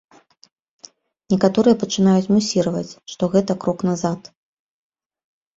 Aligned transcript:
Некаторыя 1.33 1.75
пачынаюць 1.83 2.31
мусіраваць, 2.37 2.97
што 3.15 3.23
гэта 3.37 3.51
крок 3.67 3.79
назад. 3.89 4.21